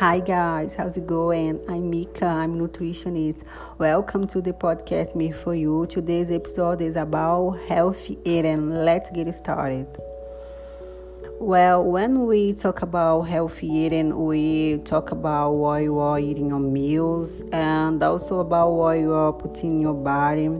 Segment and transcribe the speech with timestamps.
[0.00, 1.60] Hi guys, how's it going?
[1.68, 3.44] I'm Mika, I'm nutritionist.
[3.78, 5.86] Welcome to the podcast Me for You.
[5.86, 8.70] Today's episode is about healthy eating.
[8.70, 9.86] Let's get started.
[11.38, 16.58] Well, when we talk about healthy eating, we talk about what you are eating your
[16.58, 20.50] meals and also about what you are putting in your body.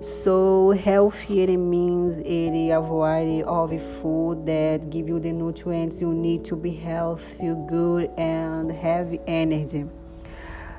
[0.00, 3.70] So healthy eating means eating a variety of
[4.00, 9.16] food that give you the nutrients you need to be healthy, feel good, and have
[9.26, 9.86] energy.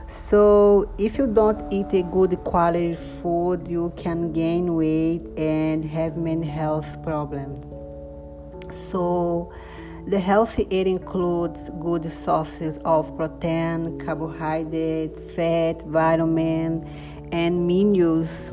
[0.08, 6.16] So if you don't eat a good quality food, you can gain weight and have
[6.16, 7.66] many health problems.
[8.70, 9.52] So
[10.06, 16.88] the healthy eating includes good sources of protein, carbohydrate, fat, vitamin,
[17.32, 18.52] and minerals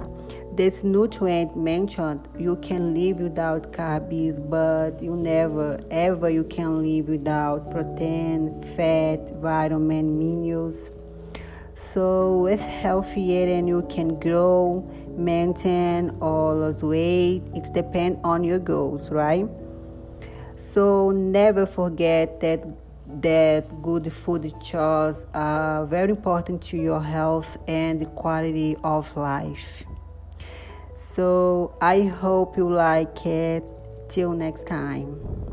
[0.57, 7.09] this nutrient mentioned you can live without carbs but you never ever you can live
[7.09, 10.91] without protein fat vitamin minerals.
[11.75, 17.43] So with healthy eating you can grow maintain or lose weight.
[17.55, 19.49] It depends on your goals right?
[20.55, 22.65] So never forget that
[23.21, 29.85] that good food choices are very important to your health and the quality of life
[31.15, 33.63] so I hope you like it.
[34.09, 35.44] Till next time.